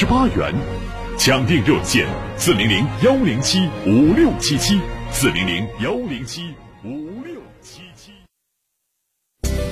[0.00, 0.54] 十八元，
[1.18, 2.06] 抢订热线
[2.36, 8.12] 四零零幺零七五六七七四零零幺零七五六七七。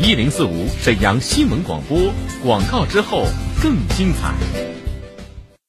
[0.00, 2.12] 一零四五沈阳新闻广播
[2.42, 3.24] 广告之后
[3.62, 4.75] 更精彩。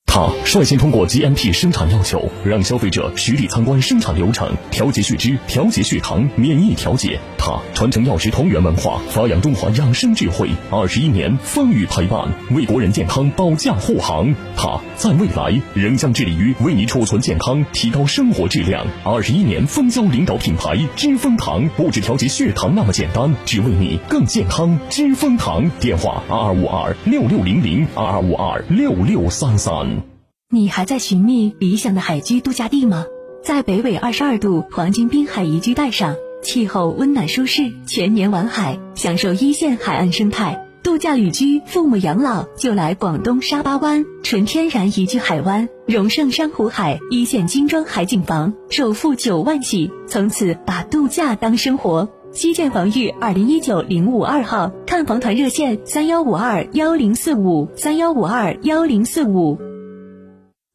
[0.07, 7.19] 它率先通过 GMP 生产要求，让消费者实地参观生产流程，调节血脂、调节血糖、免疫调节。
[7.37, 14.33] 它传承药食同源文化，发扬中华养生智慧，二十一年风雨陪伴，为国人健康保驾护航。
[14.55, 18.83] 它在未来仍将致力于为你储存健康，提高生活质量。
[19.03, 24.79] 二十一年蜂胶领导品牌知蜂堂，不止调节血糖那么简单，只为你更健康。
[24.89, 30.06] 知蜂堂电话：二二五二六六零零二二五二六六三三。
[30.49, 33.03] 你还在寻觅理想的海居度假地吗？
[33.43, 40.65] 在北纬二十二度黄金滨海宜居带上，气候温暖舒适，全年玩海，享受一线海岸生态。
[40.81, 52.07] 度假旅居、父母养老就来广东沙巴湾，纯天然宜居海湾，荣盛珊瑚海，一线精装海景房，首付九万起，从此把度假当生活。
[52.31, 59.59] 西建房域二零一九零五二号，看房团热线三幺五二幺零四五三幺五二幺零四五。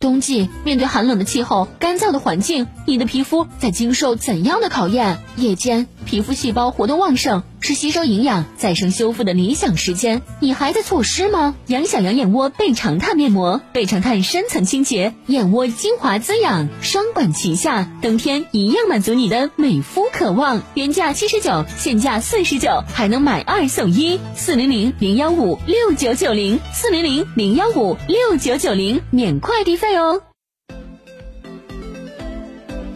[0.03, 5.19] 冬季面对寒冷的气候、干燥的环境，你的皮肤在经受怎样的考验？
[5.37, 10.23] 夜间皮肤细胞活动旺盛，是吸收营养、再生修复的理想时间。
[10.41, 11.55] 你还在错失吗？
[11.67, 20.63] 养小羊眼窝倍长炭面膜，倍长炭深层清洁，眼窝精华滋养，双管齐下，冬天一样满足你的美肤渴望。
[20.75, 24.19] 原价七十九，现价四十九，还能买二送一。
[24.35, 30.23] 四零零零幺五六九九零，四零零零幺五六九九零，免快递费哦。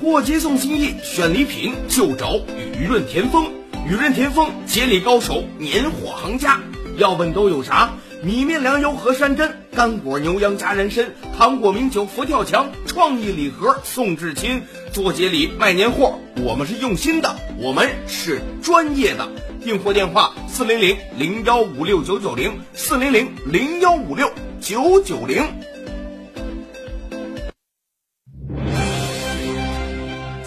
[0.07, 2.37] 过节送心意，选礼品就找
[2.79, 3.51] 雨润田丰。
[3.89, 6.61] 雨润田丰，节礼高手，年货行家。
[6.97, 7.91] 要问都有啥？
[8.23, 14.63] 米面粮油和山珍，干果牛羊加人参，糖果名酒佛跳墙，创意礼盒送至亲。
[14.93, 19.29] 做节礼卖年货，我们是用心的，我们是专业的。
[19.65, 24.31] 订货电话：四零零零幺五六九九零，四零零零幺五六
[24.61, 25.43] 九九零。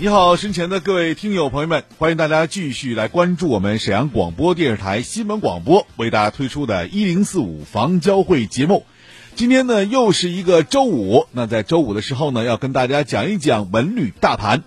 [0.00, 8.86] 你好，身前的各位听友朋友们，欢迎大家继续来关注我们沈阳广播电视台新闻广播为大家推出的“一零四五房交会”节目。
[9.34, 14.62] 今天呢，又是一个周五，那在周五的时候呢，要跟大家讲一讲文旅大盘。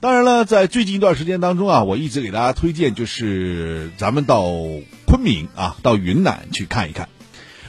[0.00, 4.42] 当然了，在最近一段时间当中啊，我一直给大家推荐就是咱们到
[5.06, 7.08] 昆明啊，到云南去看一看。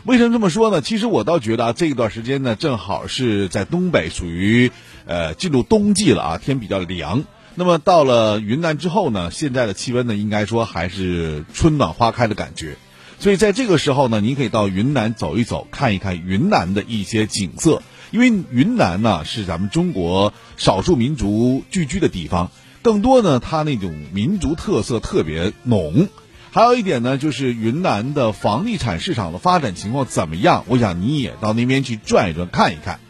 [0.06, 0.82] 为什么这么说呢？
[0.82, 4.72] 其实我倒觉得啊，这一段时间呢，正好是在东北属于
[5.08, 7.24] 呃进入冬季了啊，天比较凉。
[7.56, 12.76] 那么到了云南之后呢，现在的气温呢，应该说还是春暖花开的感觉。
[13.20, 17.82] 所以在这个时候呢，您可以到云南走一走，看一看云南的一些景色。
[18.12, 22.52] 因为云南呢是咱们中国少数民族聚居的地方，
[22.84, 26.10] 更多呢它那种民族特色特别浓。
[26.56, 30.64] 还有一点呢，就是云南的房地产市场的发展情况怎么样？
[30.70, 33.02] 我想你也到那边去转一转，看一看。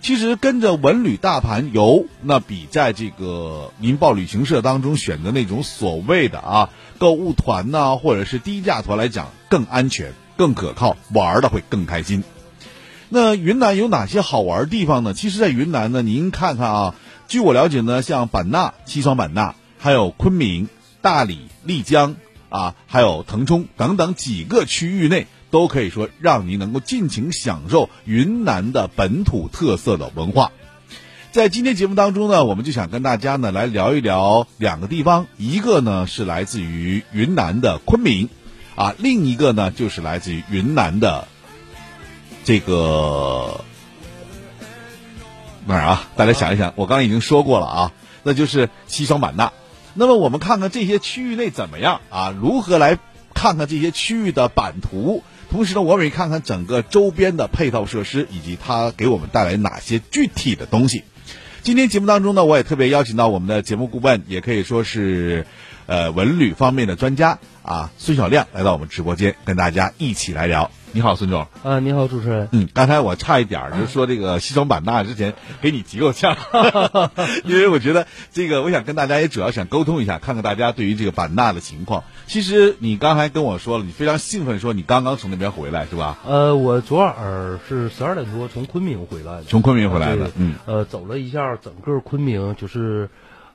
[0.00, 12.24] 其实跟着文旅大盘游，那比在这个民报旅行社当中选择那种所谓的啊购物团呐，或者是低价团来讲，更安全、更可靠，玩的会更开心。
[13.08, 15.14] 那云南有哪些好玩地方呢？
[15.14, 16.94] 其实，在云南呢，您看看啊，
[17.28, 20.68] 据我了解呢，像版纳、西双版纳，还有昆明、
[21.00, 22.16] 大理、丽江。
[22.50, 30.52] 啊，还有腾冲等等几个区域内，都可以说让您能够尽情享受云南的本土特色的文化。
[31.32, 38.28] 在今天节目当中呢，我们就想跟大家呢来聊一聊两个地方，一个呢是来自于云南的昆明，
[38.74, 41.28] 啊，另一个呢就是来自于云南的
[42.44, 43.64] 这个
[45.66, 46.08] 哪儿啊？
[46.16, 47.92] 大家想一想，我刚刚已经说过了啊，
[48.24, 49.52] 那就是西双版纳。
[49.94, 52.34] 那么我们看看这些区域内怎么样啊？
[52.40, 52.98] 如何来
[53.34, 55.22] 看看这些区域的版图？
[55.50, 61.02] 同时呢，我们也看看整个周边的配套设施以及它给我们带来哪些具体的东西。
[61.62, 65.46] 今天节目当中呢，我也特别邀请到我们的节目顾问，也可以说是
[65.86, 70.70] 呃文旅方面的专家啊，孙晓亮来到我们直播间，跟大家一起来聊。
[70.92, 71.46] 你好，孙总。
[71.62, 72.48] 啊，你好，主持人。
[72.50, 76.36] 嗯，刚才我差一点儿就说这个西双版纳之前给你急够呛，
[77.44, 82.02] 因为我觉得这个，我想跟大家也主要想沟通一下，看看大家对于这个版纳的情况。
[82.26, 86.18] 其实你刚才跟我说了，你非常兴奋，说你刚刚从那边回来是吧？
[86.26, 87.14] 呃，我昨晚
[87.68, 89.44] 是十二点多从昆明回来的。
[89.44, 90.56] 从昆明回来的，嗯。
[90.66, 93.08] 呃，走了一下整个昆明，就是。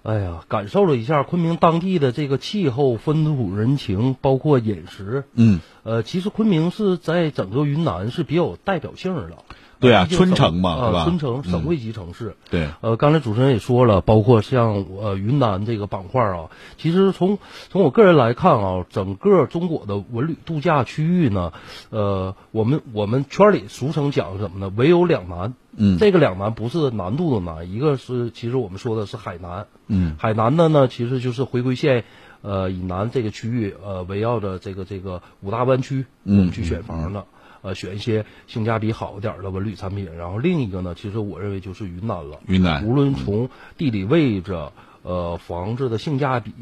[0.06, 5.24] 哎呀，感受了一下昆明当地的这个气候、风土人情，包括饮食。
[5.34, 9.32] 嗯，呃，其实昆明是在整个云南是比较有代表性的。
[9.80, 11.04] 对啊，春城嘛，是吧？
[11.06, 12.38] 春城省会级城市。
[12.52, 12.70] 对。
[12.82, 17.40] 呃，刚才主持人也说了，包括像呃云南这个板块啊，其实从
[17.72, 21.52] 从我个人来看啊，整个中国的文旅度假区域呢，
[21.90, 24.72] 呃，我们我们圈里俗称讲什么呢？
[24.76, 25.56] 唯有两难。
[25.78, 32.06] 嗯，这个两难不是难度的难，一个是其实我们说的是海南，嗯，海南的呢其实就是回归线，
[32.42, 37.26] 呃以南这个区域，呃围绕着这个这个五大湾区，我们去选房的，
[37.62, 40.10] 呃选一些性价比好一点的文旅产品。
[40.18, 42.86] 然后另一个呢，其实我认为就是云南了，云南。
[42.86, 44.70] 无论从地理位置，
[45.04, 46.54] 呃房子的性价比，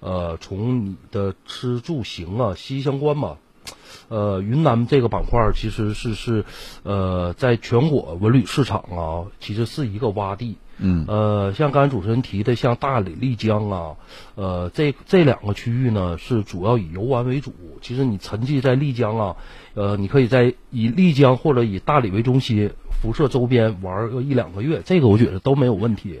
[0.00, 3.36] 呃从你的吃住行啊息息相关嘛。
[4.08, 6.44] 呃，云南这个板块其实是是，
[6.82, 10.56] 呃，在全国文旅市场啊，其实是一个洼地。
[10.78, 11.04] 嗯。
[11.08, 13.96] 呃，像刚才主持人提的，像大理、丽江啊，
[14.34, 17.52] 呃，这这两个区域呢，是主要以游玩为主。
[17.82, 19.36] 其实你沉寂在丽江啊，
[19.74, 22.70] 呃，你可以在以丽江或者以大理为中心，
[23.02, 26.20] 辐射周边玩个一两个月，这个我觉得都没有问题。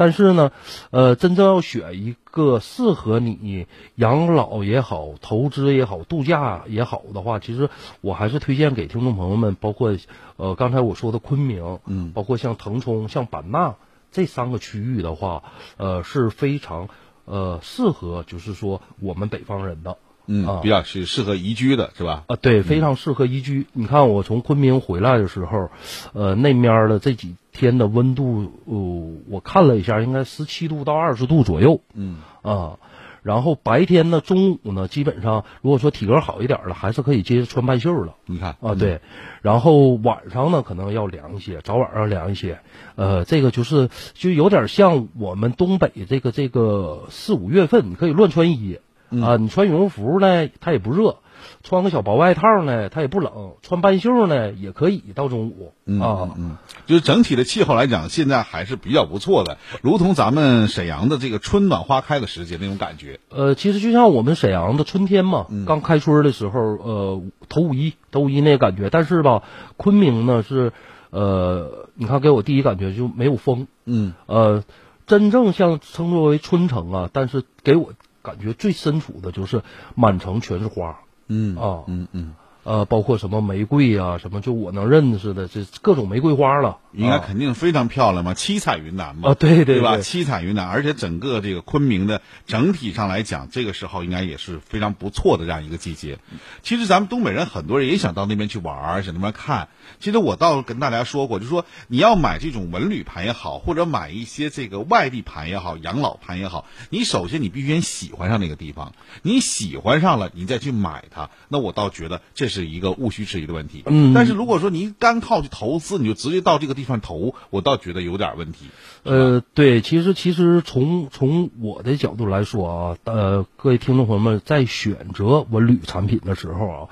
[0.00, 0.50] 但是呢，
[0.88, 3.66] 呃，真正要选一个适合你
[3.96, 7.68] 养老也好、投资也好、度假也好的话，其实
[8.00, 9.94] 我还是推荐给听众朋友们，包括
[10.38, 13.74] 呃刚才我说的昆明，嗯，包括像腾冲、像版纳
[14.10, 15.42] 这三个区域的话，
[15.76, 16.88] 呃是非常
[17.26, 19.98] 呃适合，就是说我们北方人的。
[20.32, 22.22] 嗯，比较是适合宜居的，是吧？
[22.28, 23.66] 啊，对，非常适合宜居。
[23.72, 25.70] 你看，我从昆明回来的时候，
[26.12, 31.80] 呃，那面的这几天的温度，呃，我看了一下，应该十七度到二十度左右。
[31.94, 32.78] 嗯啊，
[33.22, 38.14] 然后白天呢，中午呢，基本上如果说体格好一点的，还是可以接着穿半袖了。
[38.26, 39.00] 你看啊，对，
[39.42, 42.60] 然后晚上呢，可能要凉一些，早晚要凉一些。
[42.94, 48.78] 呃，这个就是就有点像我们东北这个这个四五月份，你可以乱穿衣。
[49.10, 51.16] 啊，你穿羽绒服呢，它也不热；
[51.62, 56.30] 穿个小薄外套呢，它也不冷；穿半袖呢，也可以到中午啊。
[56.36, 56.56] 嗯，
[56.86, 63.20] 就是整体的气候来讲，现在还是比较不错的，如同咱们沈阳的这个春暖花开的时节那种感觉。
[63.28, 68.90] 呃，其实就像我们沈阳的春天嘛，刚开春的时候，呃，头五一，头五一那个感觉。
[68.90, 69.42] 但是吧，
[69.76, 70.72] 昆明呢是，
[71.10, 73.66] 呃，你看给我第一感觉就没有风。
[73.84, 74.14] 嗯。
[74.26, 74.64] 呃，
[75.06, 77.92] 真正像称作为春城啊，但是给我。
[78.22, 79.62] 感觉最深处的就是
[79.94, 81.00] 满城全是花，
[81.30, 86.78] 嗯哦，嗯嗯，呃，包括什么玫瑰啊，什么就我能认识的这各种玫瑰花了。
[86.92, 89.98] 应该肯定非常漂亮嘛，七彩云南嘛，啊，对对吧？
[89.98, 96.18] 七彩云南，而且整个这个昆明的整体上来讲，这个时候应该也是非常不错的这样一个季节。
[96.62, 99.68] 其实咱们东北人很多人也想到那边去玩，想那边看。
[100.00, 111.30] 其实我倒跟大家说过，就说你要买这种文旅盘也好，或者买一些这个外地盘也好，养老盘也好，你首先你必须先喜欢上那个地方，你喜欢上了，你再去买它。
[111.46, 113.82] 那我倒觉得这是一个毋需质疑的问题。
[113.86, 118.66] 嗯，但是如果说你单靠去投资，你就直接到这个地方投，我倒觉得有点问题。
[119.02, 126.88] 呃，对，其实其实从从我的角度来说啊，呃，各位听众朋友们在选择文旅产品的时候啊，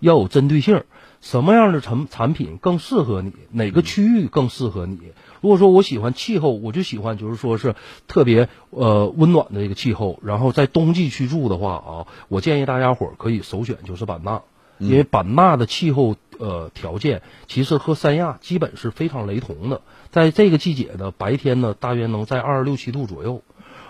[0.00, 0.84] 要有针对性，
[1.20, 4.98] 什么样的产产品更适合你，哪个区域更适合你？
[5.40, 7.76] 如果说我喜欢气候，我就喜欢就是说是
[8.08, 14.42] 特别呃温暖的一个气候，然后在冬季去住的话啊，我建议大家伙儿可以首选就是版纳，
[14.78, 16.16] 因为版纳的气候。
[16.40, 19.80] 呃，条件其实和三亚基本是非常雷同的。
[20.12, 23.42] 在这个季节呢，白天呢大约能在二十六七度左右，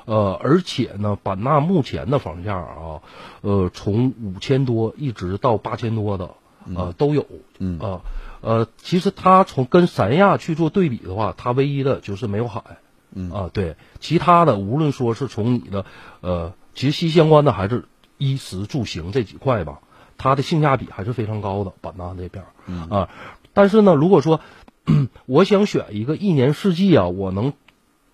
[0.07, 3.03] 呃，而且呢，版纳目前的房价啊，
[3.43, 6.31] 呃，从五千多一直到八千多的，
[6.75, 7.27] 呃，都有。
[7.59, 8.01] 嗯啊，
[8.41, 12.63] 呃，其实它从跟三亚去做对比的话，它唯一的就是没有海。
[13.13, 15.85] 嗯啊，对，其他的无论说是从你的
[16.23, 17.85] 呃，其实息息相关的还是
[18.17, 19.81] 衣食住行这几块吧。
[20.19, 23.09] 它的性价比还是非常高的，版纳那边儿啊，
[23.55, 24.41] 但是呢，如果说
[25.25, 27.53] 我想选一个一年四季啊，我能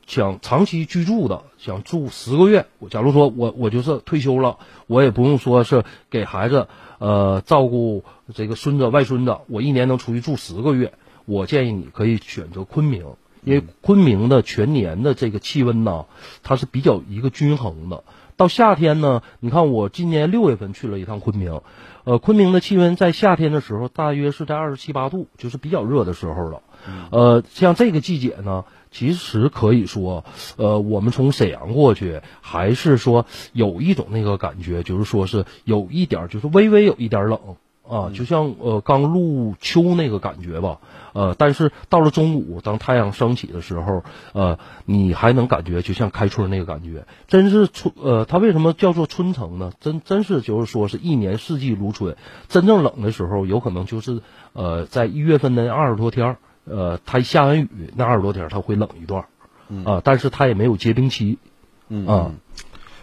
[0.07, 2.67] 想长期居住的，想住十个月。
[2.79, 6.69] 我假如说我我就是退休了，我也不用说是给孩子
[6.99, 10.93] 呃照顾这个孙子外孙子，我一年能出去住十个月。
[11.27, 13.07] 我建议你可以选择昆明，
[13.45, 16.07] 因为昆明的全年的这个气温呢，
[16.43, 18.05] 它是比较一个均衡的。
[18.37, 21.61] 到夏天呢，你看我今年六月份去了一趟昆明，
[22.03, 26.63] 呃，昆明的气温在夏天的时候大约是在二十七八度，就是比较热的时候了。
[27.11, 30.25] 呃，像这个季节呢，其实可以说，
[30.57, 37.39] 呃，我们从沈阳过去，还是说有一种那个感觉，就是说是有一点，就是微微有一点冷
[37.89, 40.79] 啊，就像呃刚入秋那个感觉吧。
[41.13, 47.95] 呃，但是到了中午，当太阳升起的时候，呃，你还能感觉就像开春那个感觉，真是春。
[48.03, 49.73] 呃，它为什么叫做春城呢？
[49.81, 52.17] 真真是就是说是一年四季如春。
[52.49, 54.23] 真正冷的时候，有可能就是
[54.55, 56.37] 呃，在一月份的二十多天儿。
[56.67, 59.27] 呃，它下完雨那二十多天，它会冷一段，
[59.85, 61.39] 啊，但是它也没有结冰期，
[61.91, 62.31] 嗯啊。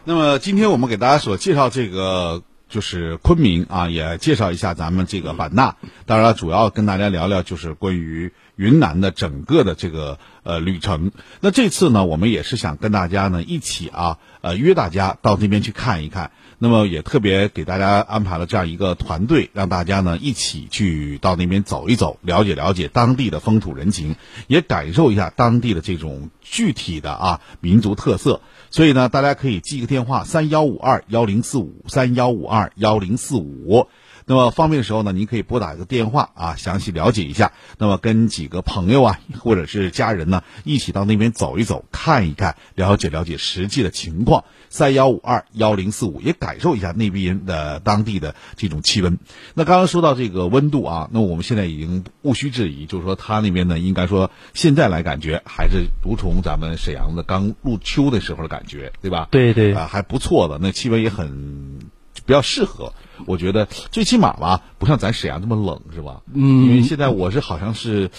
[0.04, 2.42] 那么今天我们给大家所介绍这个
[2.72, 5.76] 就是昆明啊，也介绍一下咱们这个版纳。
[6.08, 11.12] 当然了，主要跟大家聊聊就是关于云南的整个的这个呃旅程。
[11.42, 16.32] 那这次呢，我们也是想跟大家呢一起啊，呃，约大家到那边去看一看。
[16.64, 24.16] 那么也特别给大家安排了这样一个团队，让大家呢一起去到那边走一走，了解了解当地的风土人情，
[24.46, 28.42] 也感受一下当地的这种具体的啊民族特色。
[28.70, 33.88] 所以呢，大家可以记一个电话：三幺五二幺零四五三幺五二幺零四五。
[34.28, 37.54] 那么方便的时候呢，您可以拨打一个电话啊，详细了解一下。
[37.80, 44.46] 那么跟几个朋友啊，或者是家人呢，一起到那边走一走，看一看，了解了解实际的情况。
[44.72, 49.20] 三幺五二幺零四五，也感受一下那边的当地的这种气温。
[49.54, 59.28] 那刚刚说到这个温度啊，那我们现在已经毋需质疑，就是说他那边呢，应该说现在来感觉还是如同咱们沈阳的刚入秋的时候的感觉，对吧？
[59.30, 61.80] 对对啊，还不错的，那气温也很
[62.26, 62.94] 比较适合。
[63.26, 66.22] 我觉得最起码吧，不像咱沈阳这么冷，是吧？
[66.34, 68.10] 嗯，因为现在我是好像是。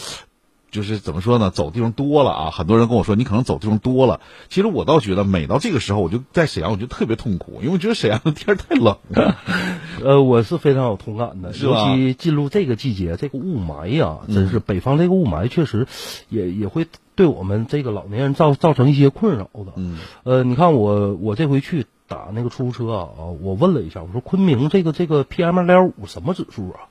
[0.72, 1.50] 就是怎么说呢？
[1.50, 4.20] 走地方多了啊，很多人跟我说你可能走地方多了。
[4.48, 9.36] 其实我倒觉得，每到这个时候，我就在沈阳，我就特别痛苦，因为我觉得沈阳的天太冷了。
[10.02, 15.86] 呃，我是非常有同感的，尤其进入这个季节，这个雾霾呀，真是北方这个雾霾确实
[16.30, 19.72] 也也会对我们这个老年人造造成一些困扰的。
[19.76, 23.08] 嗯，呃，你看我我这回去打那个出租车啊，
[23.42, 26.88] 我问了一下，我说昆明这个这个 PM 二点五什么指数啊？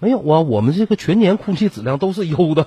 [0.00, 2.66] 没有啊，我们这个全年空气质量都是优的，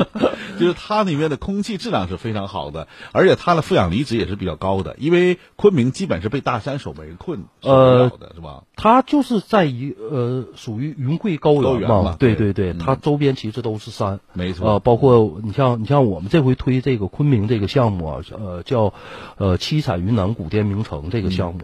[0.58, 8.64] 就是它那边的空气质量是非常好的，而且它的负氧离子也是比较高的，因为昆明基本是被大山所围困，呃，是吧？
[8.74, 12.78] 它就是在一呃属于云贵高原嘛，对对对，嗯。
[12.78, 14.66] 它周边其实都是山，没错。
[14.66, 18.94] 呃，包括你像你像我们这回推这个昆明这个项目啊，呃叫
[19.36, 21.60] 呃七彩云南古滇名城这个项目，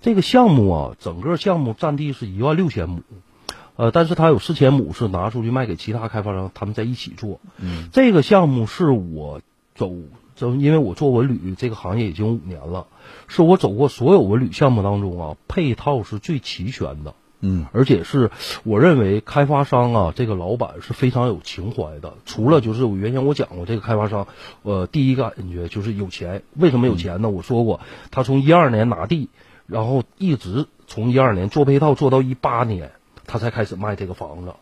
[0.00, 3.02] 这个项目啊，整个项目占地是一万六千亩。
[3.82, 7.40] 呃，但是它有四千亩是拿出去卖给其他开发商，他们在一起做。
[7.58, 9.40] 嗯，这个项目是我
[9.74, 9.92] 走
[10.36, 12.86] 走，因为我做文旅这个行业已经五年了，
[13.26, 17.14] 是我走过所有文旅项目当中啊，配套是最齐全的。
[17.40, 18.30] 嗯，而且是
[18.62, 22.14] 我认为开发商啊，这个老板是非常有情怀的。
[22.24, 24.28] 除了就是我原先我讲过这个开发商，
[24.62, 26.44] 呃，第一感觉就是有钱。
[26.54, 27.30] 为什么有钱呢？
[27.30, 27.80] 我说过，
[28.12, 29.28] 他从一二年拿地，
[29.66, 32.92] 然后一直从一二年做配套做到一八年。
[33.32, 34.52] 他才开始卖这个房子，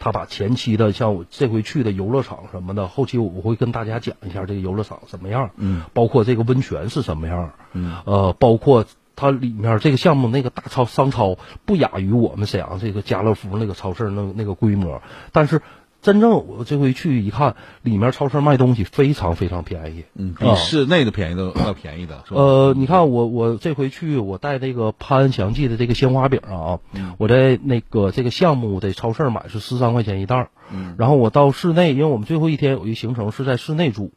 [0.00, 15.62] 他把前期的像我这回去的游乐场什么的，后期我我会跟大家讲一下这个游乐场什么样，嗯，包括这个温泉是什么样，嗯，呃，包括它里面这个项目那个大超商超不亚于我们沈阳这个家乐福那个超市那那个规模，但是
[16.02, 22.22] 真正我这回去一看，里面超市卖东西非常非常便宜，嗯，比室内的便宜都要便宜的？
[22.30, 26.78] 呃，你看我我这回去，我带这个潘安祥记的这个鲜花饼啊，
[27.18, 34.12] 我在那个这个项目的超市买是十三块钱一袋儿，嗯，然后我到室内，因为我们最后一天有一行程是在室内住，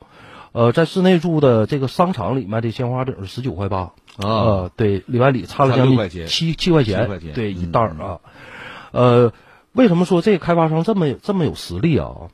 [0.52, 8.20] 呃，在室内住的这个商场里卖的鲜花饼是十九块八，呃，对，里外里差了将近七七块钱，对，一袋儿啊，
[8.92, 9.34] 呃。
[9.74, 12.30] 为什么说这个开发商这么这么有实力啊？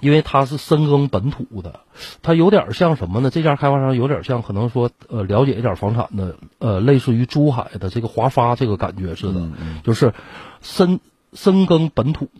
[0.00, 1.78] 因为他是深耕本土的，
[2.22, 3.30] 他有点像什么呢？
[3.30, 9.48] 这家开发商有点像可能说呃了解一点房产的，呃，类似于珠海的这个华发这个感觉似的，
[9.84, 10.12] 就是
[10.60, 10.98] 深
[11.32, 12.30] 深耕本土，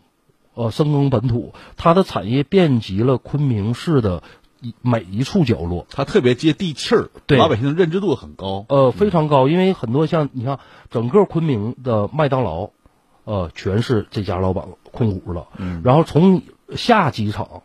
[0.54, 4.24] 呃，深耕本土，它的产业遍及了昆明市的
[4.80, 10.58] 每一处角落，它特别接地气儿，对老百姓的认知度很高，呃，非常高，因为很多像你看
[10.90, 12.70] 整个昆明的麦当劳。
[13.24, 15.46] 呃，全是这家老板控股了。
[15.56, 16.42] 嗯，然后从
[16.76, 17.62] 下几场，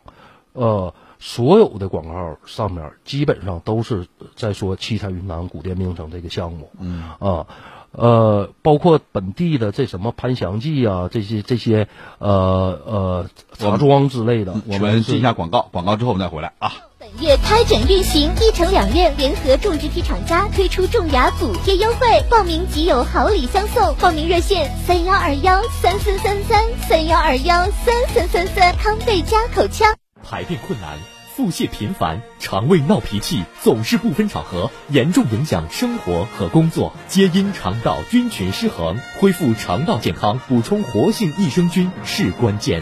[0.54, 6.70] 呃，所有的广告上面基本上都是在说七彩云南古滇名城这个项目。
[6.80, 7.48] 嗯啊。
[7.92, 11.88] 呃，包括本地的这什么潘祥记啊，这些这些
[12.20, 16.74] 呃呃茶庄之类的，我们进一下广告，广告之后我们再回来啊。
[17.08, 23.96] 本月开展运行，一城两院联合种植体厂家推出种牙补贴优惠，报名即有好礼相送。
[23.96, 28.76] 报名热线：三幺二幺三三三三三幺二幺三三三三。
[28.76, 30.98] 康贝佳口腔，排便困难。
[31.34, 38.98] 腹泻频繁，肠胃闹脾气，总是不分场合，严重影响生活和工作，皆因肠道菌群失衡。
[39.22, 42.82] 恢复肠道健康，补充活性益生菌是关键。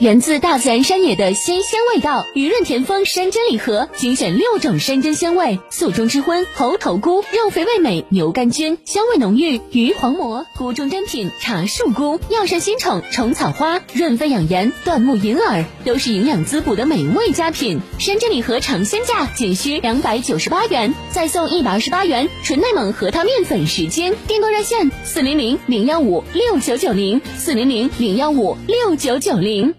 [0.00, 17.80] 源自大自然山野的鲜鲜味道，雨润田丰山珍礼盒精选六种山珍鲜味：素中之荤猴头菇，肉肥味美牛肝菌，香味浓郁鱼黄蘑，菇中珍品茶树菇，药膳新宠虫草花，润肺养颜椴木银耳，都是营养滋补的美味佳品。
[18.00, 24.12] 山珍礼盒尝鲜价仅需两百九十八元，再送一百二十八元纯内蒙核桃面粉十斤。
[24.26, 29.72] 订购热线：四零零零幺五六九九零四零零零幺五六九九零。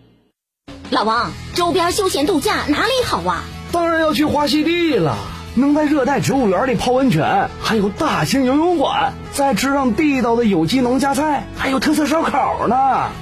[0.91, 3.43] 老王，周边休闲度假哪里好啊？
[3.71, 5.17] 当然要去花溪地了，
[5.55, 12.75] 能在热带植物园里泡温泉，还有大型游泳馆，再吃上地道的有机农家菜，还有特色烧烤呢。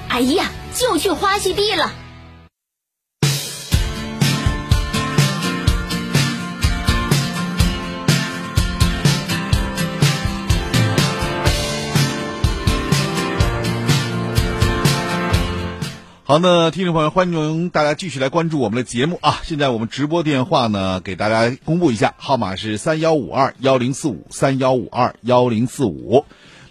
[0.08, 1.90] 哎呀，就去花溪地了。
[16.26, 19.40] 好，那听众朋友，欢迎大家继续来关注我们的节目啊！
[19.42, 26.24] 现在我们直播电话呢，给大家公布一下，号码是三幺五二幺零四五三幺五二幺零四五。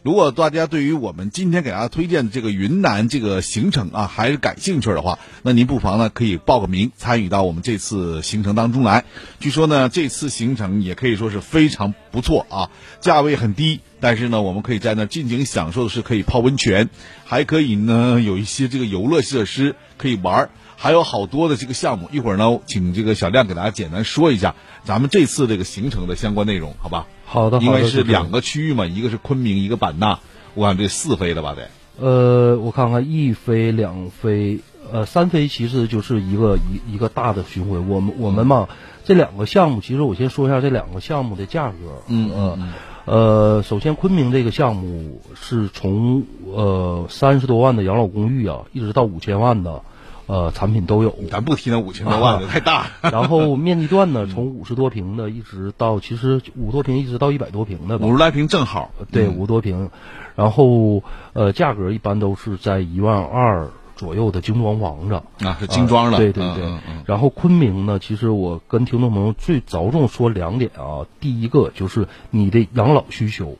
[0.03, 9.05] 如果大家对于我们今天给大家推荐的这个云南这个行程啊，还是感兴趣的话，那您不妨呢可以报个名，参与到我们这次行程当中来。
[9.39, 16.89] 据说呢，这次行程也可以说是非常不错啊，价位很低，但是呢，我们可以在那尽情享受的是可以泡温泉，
[17.23, 20.49] 还可以呢有一些这个游乐设施可以玩儿，
[20.83, 22.09] 还有好多的这个项目。
[22.11, 27.07] 一会儿呢，请这个小亮给大家简单说一下咱们这次这个行程的相关内容，好吧？
[27.23, 30.19] 好的，因为是两个区域嘛，一个是昆明，一个版纳，
[30.55, 31.69] 我看这四飞的吧得。
[32.01, 34.59] 呃，我看看一飞两飞，
[34.91, 37.79] 呃，三飞其实就是一个一一个大的巡回。
[37.79, 38.67] 我们我们嘛，
[39.05, 42.03] 这两个项目，其实我先说一下这两个项目的价格。
[42.09, 42.73] 嗯嗯。
[43.05, 49.81] 呃，首先昆明这个项目是从呃三十多万的养老公寓啊，一直到五千万的。
[50.25, 52.87] 呃，产品都有，咱不提那五千多万的太大。
[53.01, 58.91] 然后面积段呢，从五十多平的一直到其实五多平一直到一百多平的，五十来平正好。
[59.11, 59.89] 对，五多平。
[60.35, 66.17] 然后呃，价格一般都是在一万二左右的精装房子啊，是精装的。
[66.17, 66.77] 对对对。
[67.05, 73.57] 然后昆明呢，其实我跟听众朋友最着重说两点啊，第一个就是你的养老需求。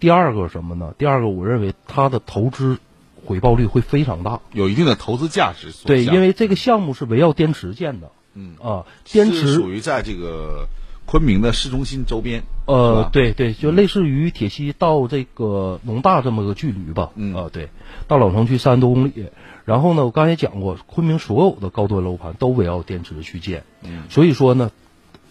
[0.00, 0.94] 第二个什么呢？
[0.96, 2.78] 第二个，我认为它的投资
[3.24, 5.72] 回报率会非常大，有一定的投资价值。
[5.84, 8.10] 对，因为这个项目是围绕滇池建的。
[8.34, 10.68] 嗯啊，滇池属于在这个
[11.06, 12.42] 昆明的市中心周边。
[12.66, 17.10] 呃，对对，就类似于铁西到这个农大这么个距离吧。
[17.16, 17.70] 嗯啊，对，
[18.06, 19.26] 到老城区三十多公里。
[19.64, 23.64] 然后呢，我刚才讲过，昆明所有的高端楼盘都围绕滇池去建。
[23.82, 24.70] 嗯，所以说呢，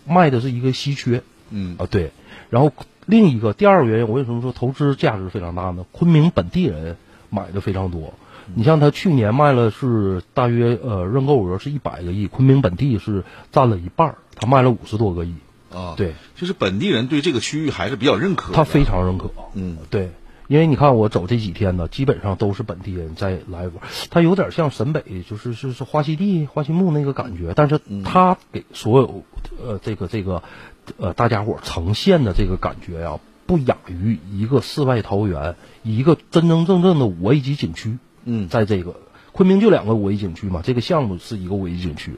[0.05, 1.23] 卖的是一个稀缺。
[1.49, 2.11] 嗯啊，对。
[2.49, 2.73] 然后
[3.05, 5.85] 另一个第二个原因，我为什么说投资价值非常大呢？
[5.91, 6.97] 昆明本地人
[7.29, 8.13] 买的非常多。
[8.55, 15.33] 你像他去年卖了是大约呃认购额是一百个亿，昆明本地是占了一半儿，他卖了五十多个亿。
[15.69, 18.53] 啊，对，就是本地人对这个区域还是比较认可。
[18.53, 19.29] 他非常认可。
[19.53, 20.11] 嗯，对，
[20.47, 23.73] 因为你看我走这几天呢，基本上都是本地人在来玩，
[24.09, 29.25] 他有点像沈北，就是是是花溪地、花溪木那个感觉，但是他给所有
[29.61, 30.41] 呃这个这个
[30.97, 37.97] 呃大家伙呈现的这个感觉呀，不亚于一个世外桃源，一个真真正正的五 A 级景区。
[38.25, 38.97] 嗯，在这个
[39.31, 42.17] 昆明就两个五 A 景区嘛，这个项目是一个五 A 景区，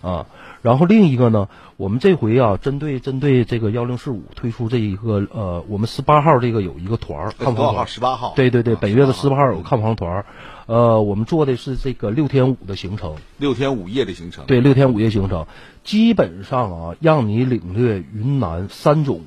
[0.00, 0.26] 啊，
[0.62, 10.26] 然后另一个呢，我们这回啊，针对针对这个幺零四五推出这一个呃，我们十八号这个有一个团儿，看房号十八号，对对对，本月的十八号有看房团儿，
[10.64, 15.46] 呃，我们做的是这个六天五的行程，六天五夜的行程，对，六天五夜行程，
[15.84, 19.20] 基本上啊，让你领略云南三种。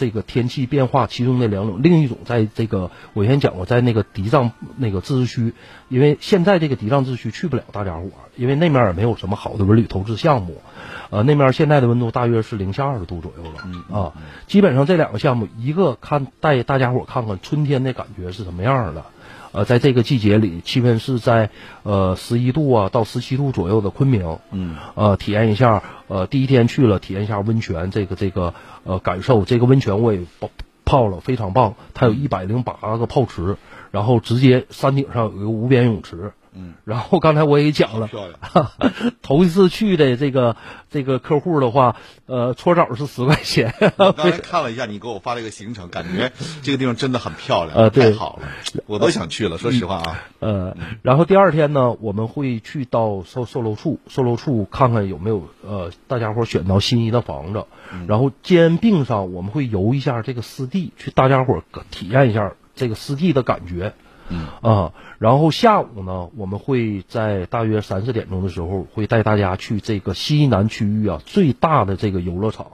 [0.00, 5.54] 这个天气变化，其中的两种，另一种在这个我先讲过，在那个迪藏那个自治区，
[5.90, 10.62] 因为现在这个迪藏自治区去不了，大家伙儿，因为那面也没有什么好的文旅投资项目，
[11.10, 14.14] 呃，那面现在的温度大约是零下二十度左右了，啊，
[14.46, 19.04] 基本上这两个项目，一个看带大家伙儿看看春天的感觉是什么样的。
[19.52, 21.50] 呃，在这个季节里，气温是在
[21.82, 30.50] 呃十一度啊到十七度左右的昆明，嗯，呃，体验一下，呃，第一天去了，体验一下温泉，这个这个呃感受，这个温泉我也泡
[30.84, 33.56] 泡了，非常棒，它有一百零八个泡池，
[33.90, 36.32] 然后直接山顶上有一个无边泳池。
[36.52, 38.70] 嗯，然后刚才我也讲了，漂亮。
[39.22, 40.56] 头一次去的这个
[40.90, 43.74] 这个客户的话，呃，搓澡是十块钱。
[43.96, 46.32] 刚才 看了一下你给我发这个行程，感觉
[46.62, 48.48] 这个地方真的很漂亮，呃，太好了，
[48.86, 49.58] 我都想去了。
[49.58, 57.66] 说实话啊，呃，然后第二天呢，我们会去到售售楼处，售楼处看看有没有呃大家伙选到心仪的房子，
[58.08, 63.94] 然后兼并上我们会游一下这个湿地，去大家伙体验一下这个湿地的感觉。
[64.30, 72.66] 嗯啊，然后下午呢，我们会在大约三四点钟的时候，会带大家去这个西南区域啊最大的这个游乐场。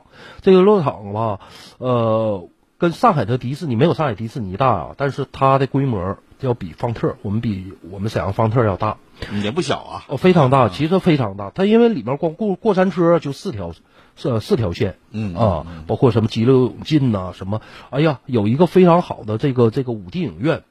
[0.42, 1.40] 这个游乐场吧，
[1.78, 8.98] 呃，跟上海的迪士尼没有上海迪士尼大啊，但是它的规模要比方特，我们比我们沈阳方特要大，
[9.42, 11.50] 也不小啊，哦，非常大，其实非常大。
[11.50, 13.72] 它因为里面光过过山车就四条，
[14.14, 20.62] 四四条线，嗯啊，包括什么激流勇进呐，什么，哎呀，有一个非常好的这个这个五 D 影院。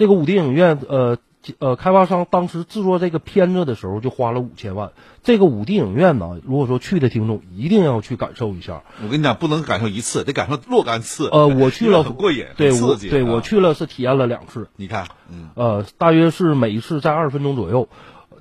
[0.00, 1.18] 这个五 D 影院，呃
[1.58, 4.92] 呃，开发商当时制作这个片子的时候就花了五千万。
[5.22, 8.82] 这个五 D 影院呢，如果说去的听众一定要去感受一下。
[9.04, 11.28] 我跟你讲，不能感受一次，得感受若干次。
[11.28, 12.70] 呃，我去了很过瘾，对。
[13.10, 14.70] 对我去了是体验了两次。
[14.76, 17.90] 你看，嗯，呃，大约是每一次在二十分钟左右，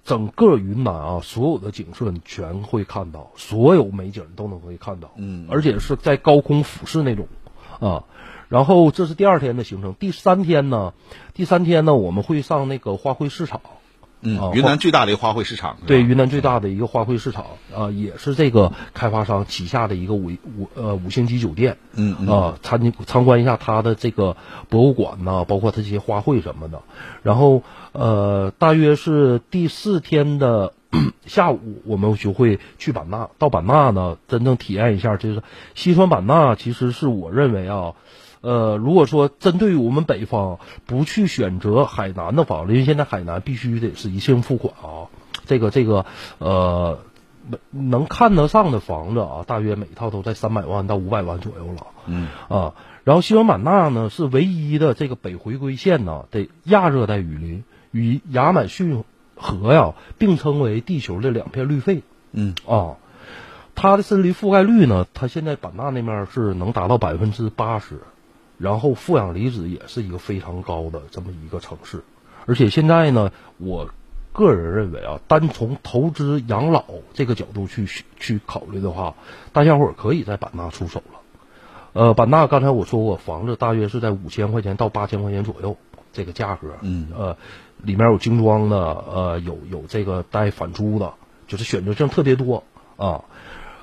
[0.06, 7.28] 整个云南啊，所有的景色你全会看到，所有美景你都能会看到，嗯，而且是在高空俯视那种，
[7.82, 8.06] 啊。
[8.50, 10.94] 然后这是第二天的行程，第三天呢？
[11.36, 13.62] 第三天呢，我们会上那个花卉市场，
[14.22, 24.36] 嗯，啊云南最大的一个花卉市场，对，云南最大的一个花卉市场啊，也是这个开发商旗下的一个五五呃五星级酒店，嗯嗯啊，参参观一下它的这个
[24.68, 26.82] 博物馆呐，包括它这些花卉什么的。
[27.22, 30.74] 然后呃，大约是第四天的
[31.28, 33.30] 下午，我们就会去版纳。
[33.38, 35.44] 到版纳呢，真正体验一下，就是
[35.76, 37.94] 西双版纳，其实是我认为啊。
[38.41, 45.08] 呃，如果说针对于我们北方不去选择海南的房子，因为现在海南必须得是一次性付款啊，
[45.45, 46.06] 这个这个
[46.38, 46.99] 呃，
[47.69, 51.88] 能看得上的房子啊，大约每套都在三百万到五百万左右了。
[52.06, 52.73] 嗯啊，
[53.04, 59.04] 然后西双版纳呢是唯一的这个北回归线呢的亚热带雨林，与亚马逊
[59.36, 62.04] 河呀并称为地球的两片绿肺。
[62.32, 62.97] 嗯啊。
[63.75, 65.08] 它的森林覆盖率呢？
[65.13, 68.02] 它现在版纳那面是能达到百分之八十，
[68.60, 72.04] 然后负氧离子也是一个非常高的这么一个城市，
[72.45, 73.89] 而且现在呢，我
[74.34, 77.88] 个人认为啊，单从投资养老这个角度去
[78.19, 79.15] 去考虑的话，
[79.54, 81.19] 大家伙儿可以在版纳出手了。
[81.93, 85.78] 呃，版纳刚才我说过，房子大约是在五千块钱到八千块钱左右
[86.13, 87.38] 这个价格，嗯，呃，
[87.82, 91.13] 里面有精装的，呃，有有这个带返租的，
[91.48, 92.63] 就是选择性特别多
[92.98, 93.24] 啊。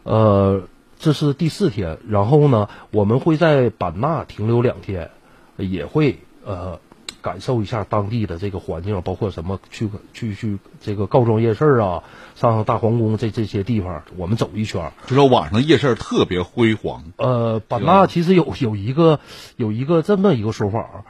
[0.04, 0.62] 呃，
[0.98, 5.10] 这是第四天，然后呢，我们会在版纳停留两天，
[5.56, 6.80] 也会呃
[7.20, 12.02] 感受一下当地的这个环境，包括什么去去去这个告庄夜市啊，
[12.34, 14.92] 上上大皇宫这这些地方，我们走一圈。
[15.06, 17.04] 就说晚上夜市特别辉煌。
[17.16, 19.20] 呃，版纳其实有有一个
[19.56, 21.04] 有一个这么一个说法，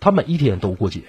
[0.00, 1.02] 他每一天都过节。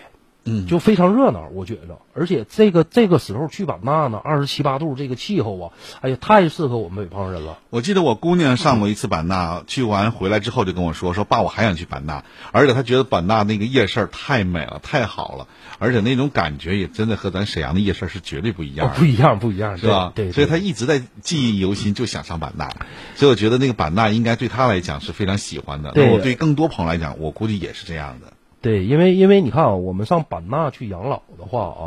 [0.46, 7.60] 嗯，就非常热闹，我觉得，而且这个这个时候去版纳呢，二十七八度这个气候啊，哎呀，太适合我们北方人了。
[7.70, 15.48] 我记得我姑娘上过一次版纳，去完回来之后就跟我说，说爸，我还想去版纳，而且她觉得版纳那个夜市太美了，太好了，
[15.80, 20.12] 而且那种感觉也真的和咱沈阳的夜市是绝对不一样，不一样，不一样，是吧？
[20.14, 22.70] 对，所以她一直在记忆犹新，就想上版纳，
[23.16, 25.94] 所以我觉得那个版纳应该对她来讲是非常喜欢的。
[25.94, 28.33] 对，我对更多朋友来讲，我估计也是这样的。
[28.64, 31.84] 对，因为因为你看啊，我们上版纳去养老的话啊，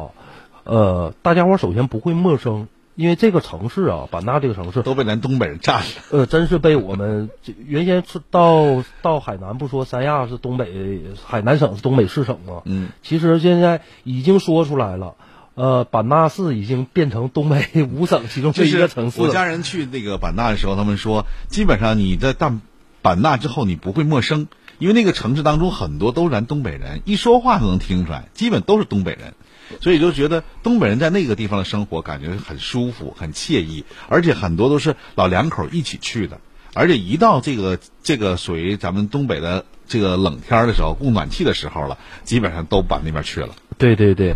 [0.65, 5.87] 呃，大家伙首先不会陌生，因为这个城市啊，版纳这个城市都被咱东北人占了。
[6.11, 7.31] 呃，真是被我们
[7.65, 15.15] 原先是到到海南不说，三亚是东北海南省是东北四省嘛，嗯，其实现在已经说出来了，
[15.55, 19.23] 呃，版纳市已经变成东北 五省其中一个城市。
[19.23, 22.53] 我家人去那个版纳的时候，他们说，基本上你在到
[23.01, 24.47] 版纳之后，你不会陌生。
[24.79, 29.35] 因为那个城市当中很多都是咱东北人，一说话都能听出来，基本都是东北人，
[29.81, 36.41] 所以就觉得东北人在那个地方的生活感觉很舒服、很惬意，而且很多都是老两口一起去的，
[36.75, 43.55] 而且一到这个这个属于咱们东北的这个冷天的时候，供暖气的时候了，基本上都把那边去了。
[43.79, 44.35] 对对对，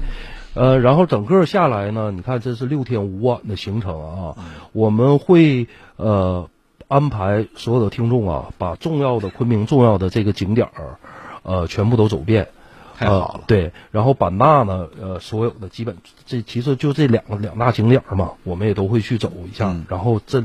[0.54, 4.36] 呃，然后整个下来呢，你看这是六天五晚的行程啊，
[4.72, 6.48] 我们会呃。
[6.90, 10.98] 安排所有的听众啊，把重要的昆明重要的这个景点儿，
[11.44, 12.48] 呃，全部都走遍，
[12.98, 13.44] 太好了。
[13.46, 19.76] 对，然后版纳呢，呃，所有的基本这其实就这两个两大景点嘛，我们也都会去走一下。
[19.88, 20.42] 然后这，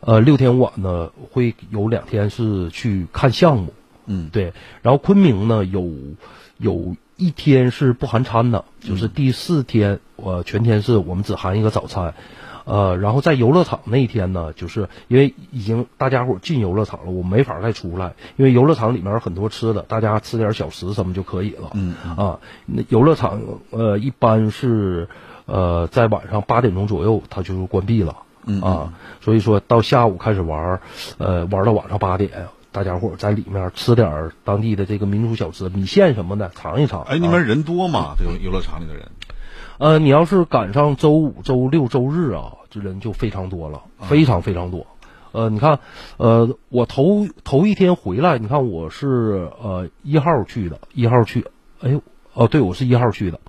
[0.00, 3.74] 呃，六天晚呢，会有两天是去看项目。
[4.06, 4.54] 嗯，对。
[4.80, 5.90] 然后昆明呢，有
[6.56, 12.14] 有一天是不含餐的，就是第四天，我全天是我们只含一个早餐。
[12.64, 21.70] 呃，然后在游乐场那一天呢，就是因为已经大家伙进游乐场了，我没法再出来，因为游乐场里面很多吃的，大家吃点小食什么就可以了。
[21.74, 25.08] 嗯啊，那游乐场呃一般是
[25.46, 28.16] 呃在晚上八点钟左右它就关闭了。
[28.46, 30.80] 嗯啊，所以说到下午开始玩，
[31.18, 37.02] 呃玩到晚上八点，大家伙在里面吃点当地的这个民族小吃，米线什么的尝一尝。
[37.02, 38.14] 哎，那边人多吗？
[38.18, 39.08] 这个游乐场里的人？
[39.78, 44.86] 呃，你要是赶上周五、周六、周日啊，这人就非常多了，非常非常多。
[45.32, 45.80] 呃，你看，
[46.16, 51.44] 呃，我头头一天回来，你看我是呃一号去的，一号去，
[51.80, 52.00] 哎呦，
[52.34, 53.40] 哦，对，我是一号去的，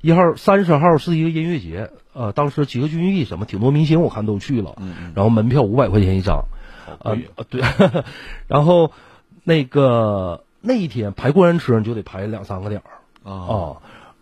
[0.00, 4.74] 一号三十号是一个音乐节，呃，当时几个军艺什么挺多明星我看都去了，
[5.14, 6.42] 然后门票五百块钱一张，
[7.04, 7.16] 呃，
[7.48, 7.62] 对，
[8.48, 8.90] 然后
[9.44, 13.76] 那个那一天排过山车你就得排两三个点儿啊。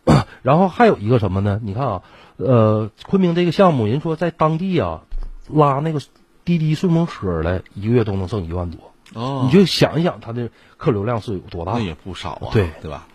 [0.43, 1.61] 然后还有一个什么呢？
[1.63, 2.03] 你看啊，
[2.37, 5.03] 呃，昆明这个项目，人说在当地啊，
[5.49, 6.01] 拉那个
[6.45, 8.93] 滴滴顺风车来，一个月都能挣一万多。
[9.15, 11.73] 哦，你就想一想，它的客流量是有多大？
[11.73, 13.07] 那也不少啊，对对吧？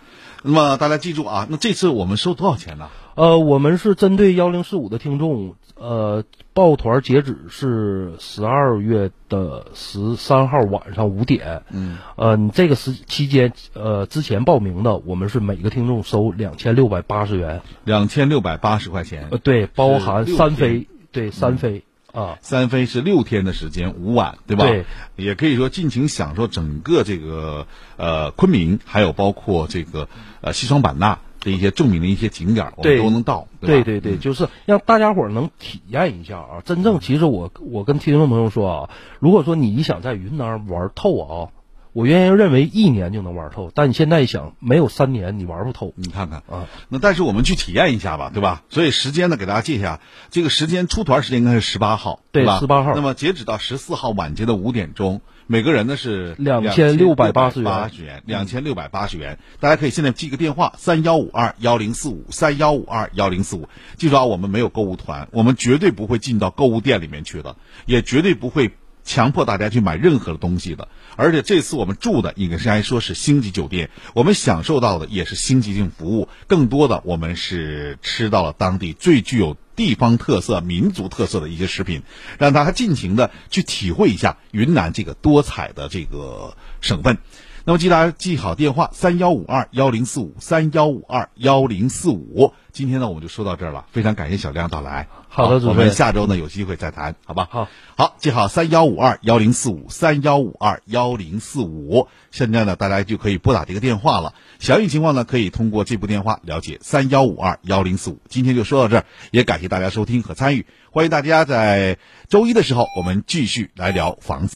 [0.44, 2.90] 那么大家记住啊，那这次我们收多少钱呢？
[3.16, 11.64] 呃，我们是针对幺零四五的听众，呃，报团截止是十二月的十三号晚上五点。
[11.72, 17.62] 嗯，呃，你这个时期间，呃，之前报名的，我们是每个听众收两千六百八十元。
[17.84, 19.28] 两千六百八十块钱。
[19.32, 21.84] 呃，对，包含三飞，对，三飞。
[22.14, 24.66] 啊，三飞是六天的时间，五晚，对吧？
[24.66, 24.84] 对，
[25.16, 30.10] 也可以说尽情享受整个这个呃昆明，还有包括这个
[30.42, 33.48] 呃西双版纳的一些著名的一些景点，我们都能到。
[33.60, 36.62] 对对对，就是让大家伙能体验一下啊！
[36.64, 41.50] 真正其实我我跟听众朋友说啊，如果说你想在云南玩透啊。
[41.94, 45.94] 我原先认为一年就能玩透，但你现在想，没有三年你玩不透。
[45.98, 48.64] 你看看啊，那但是我们去体验一下吧，对吧？
[48.70, 50.00] 所以时间呢，给大家记一下，
[50.30, 52.60] 这个时间出团时间应该是十八号，对吧？
[52.60, 52.94] 十八号。
[52.96, 59.38] 那么截止到十四号晚间的五点钟，每个人呢是两千六百八十元，两千六百八十元。
[59.60, 63.68] 大家可以现在记个电话：三幺五二幺零四五，三幺五二幺零四五。
[63.98, 68.72] 记住啊，我们没有购物团，我们绝对不会进到购物店里面去的，也绝对不会。
[69.04, 82.04] 强迫大家去买任何的东西的，而且这次我们住的应该是还说是星级酒店，我们享受到的也是星级性服务，更多的我们是吃到了当地最具有地方特色、民族特色的一些食品，
[82.38, 87.18] 让大家尽情的去体会一下云南这个多彩的这个省份。
[87.64, 92.54] 那么记大家记好电话三幺五二幺零四五三幺五二幺零四五。
[92.72, 95.08] 今天呢我们就说到这儿了，非常感谢小亮到来。
[95.30, 97.48] 好的主持人我们下周呢有机会再谈，好吧？
[97.52, 102.08] 好，好，记好三幺五二幺零四五三幺五二幺零四五。
[102.32, 108.20] 现在呢大家就可以拨打这个电话了，详细情况呢可以通过这部电话了解三幺五二幺零四五。
[108.28, 114.50] 今天就说到这儿，也感谢大家收听和参与，欢迎大家在周一的时候我们继续来聊房子。